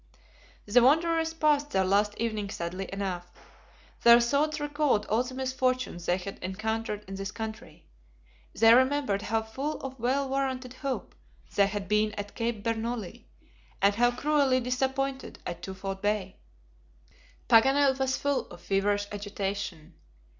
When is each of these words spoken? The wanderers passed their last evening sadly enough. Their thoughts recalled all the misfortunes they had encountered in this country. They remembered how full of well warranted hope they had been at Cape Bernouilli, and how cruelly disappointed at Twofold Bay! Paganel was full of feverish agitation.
The 0.65 0.81
wanderers 0.81 1.31
passed 1.35 1.69
their 1.69 1.85
last 1.85 2.15
evening 2.17 2.49
sadly 2.49 2.89
enough. 2.91 3.31
Their 4.01 4.19
thoughts 4.19 4.59
recalled 4.59 5.05
all 5.05 5.21
the 5.21 5.35
misfortunes 5.35 6.07
they 6.07 6.17
had 6.17 6.39
encountered 6.43 7.05
in 7.07 7.13
this 7.13 7.29
country. 7.29 7.85
They 8.55 8.73
remembered 8.73 9.21
how 9.21 9.43
full 9.43 9.79
of 9.81 9.99
well 9.99 10.27
warranted 10.27 10.73
hope 10.73 11.13
they 11.53 11.67
had 11.67 11.87
been 11.87 12.13
at 12.13 12.33
Cape 12.33 12.63
Bernouilli, 12.63 13.27
and 13.79 13.93
how 13.93 14.09
cruelly 14.09 14.59
disappointed 14.59 15.37
at 15.45 15.61
Twofold 15.61 16.01
Bay! 16.01 16.37
Paganel 17.47 17.99
was 17.99 18.17
full 18.17 18.47
of 18.47 18.59
feverish 18.59 19.05
agitation. 19.11 19.93